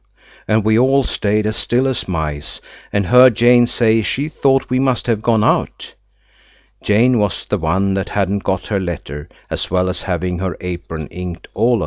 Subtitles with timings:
[0.47, 2.59] and we all stayed as still as mice,
[2.91, 5.93] and heard Jane say she thought we must have gone out.
[6.81, 11.05] Jane was the one that hadn't got her letter, as well as having her apron
[11.09, 11.79] inked all over.